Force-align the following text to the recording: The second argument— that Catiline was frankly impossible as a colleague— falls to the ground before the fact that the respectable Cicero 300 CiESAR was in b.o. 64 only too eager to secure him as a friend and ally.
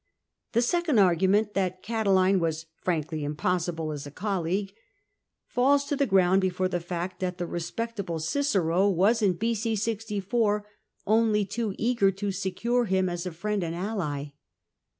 The 0.53 0.63
second 0.63 0.97
argument— 0.97 1.53
that 1.53 1.83
Catiline 1.83 2.39
was 2.39 2.65
frankly 2.75 3.23
impossible 3.23 3.91
as 3.91 4.07
a 4.07 4.09
colleague— 4.09 4.73
falls 5.55 5.85
to 5.85 5.95
the 5.95 6.07
ground 6.07 6.41
before 6.41 6.67
the 6.67 6.79
fact 6.79 7.19
that 7.19 7.37
the 7.37 7.45
respectable 7.45 8.17
Cicero 8.17 8.87
300 8.91 8.95
CiESAR 8.95 8.95
was 8.97 9.21
in 9.21 9.33
b.o. 9.33 9.75
64 9.75 10.65
only 11.05 11.45
too 11.45 11.75
eager 11.77 12.09
to 12.09 12.31
secure 12.31 12.85
him 12.85 13.09
as 13.09 13.27
a 13.27 13.31
friend 13.31 13.63
and 13.63 13.75
ally. 13.75 14.31